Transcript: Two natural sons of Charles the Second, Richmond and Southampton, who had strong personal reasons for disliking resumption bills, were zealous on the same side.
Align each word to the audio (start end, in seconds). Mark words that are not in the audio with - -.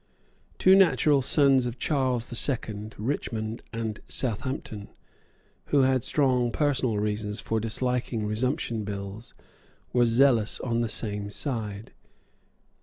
Two 0.57 0.75
natural 0.75 1.21
sons 1.21 1.67
of 1.67 1.77
Charles 1.77 2.25
the 2.25 2.35
Second, 2.35 2.95
Richmond 2.97 3.61
and 3.71 3.99
Southampton, 4.07 4.89
who 5.65 5.81
had 5.83 6.03
strong 6.03 6.51
personal 6.51 6.97
reasons 6.97 7.39
for 7.39 7.59
disliking 7.59 8.25
resumption 8.25 8.83
bills, 8.83 9.35
were 9.93 10.07
zealous 10.07 10.59
on 10.61 10.81
the 10.81 10.89
same 10.89 11.29
side. 11.29 11.93